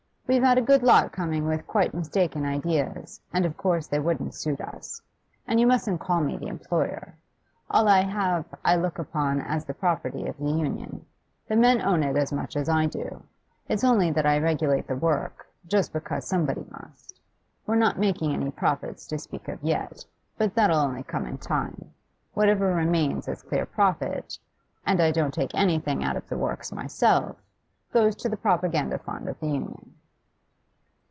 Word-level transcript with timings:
We've 0.27 0.41
had 0.41 0.57
a 0.57 0.61
good 0.61 0.81
lot 0.81 1.11
coming 1.11 1.45
with 1.45 1.67
quite 1.67 1.93
mistaken 1.93 2.45
ideas, 2.45 3.19
and 3.33 3.45
of 3.45 3.57
course 3.57 3.87
they 3.87 3.99
wouldn't 3.99 4.33
suit 4.33 4.61
us. 4.61 5.01
And 5.45 5.59
you 5.59 5.67
mustn't 5.67 5.99
call 5.99 6.21
me 6.21 6.37
the 6.37 6.47
employer. 6.47 7.15
All 7.69 7.89
I 7.89 7.99
have 8.03 8.45
I 8.63 8.77
look 8.77 8.97
upon 8.97 9.41
as 9.41 9.65
the 9.65 9.73
property 9.73 10.27
of 10.27 10.37
the 10.37 10.45
Union; 10.49 11.05
the 11.49 11.57
men 11.57 11.81
own 11.81 12.01
it 12.01 12.15
as 12.15 12.31
much 12.31 12.55
as 12.55 12.69
I 12.69 12.85
do. 12.85 13.23
It's 13.67 13.83
only 13.83 14.09
that 14.11 14.25
I 14.25 14.39
regulate 14.39 14.87
the 14.87 14.95
work, 14.95 15.47
just 15.67 15.91
because 15.91 16.25
somebody 16.25 16.65
must. 16.71 17.19
We're 17.67 17.75
not 17.75 17.99
making 17.99 18.31
any 18.33 18.51
profits 18.51 19.05
to 19.07 19.17
speak 19.19 19.49
of 19.49 19.61
yet, 19.61 20.05
but 20.37 20.55
that'll 20.55 20.79
only 20.79 21.03
come 21.03 21.25
in 21.25 21.39
time; 21.39 21.91
whatever 22.35 22.73
remains 22.73 23.27
as 23.27 23.41
clear 23.43 23.65
profit, 23.65 24.37
and 24.85 25.01
I 25.01 25.11
don't 25.11 25.33
take 25.33 25.53
anything 25.53 26.05
out 26.05 26.15
of 26.15 26.29
the 26.29 26.37
works 26.37 26.71
myself 26.71 27.35
goes 27.91 28.15
to 28.15 28.29
the 28.29 28.37
Propaganda 28.37 28.97
fund 28.97 29.27
of 29.27 29.37
the 29.41 29.47
Union. 29.47 29.91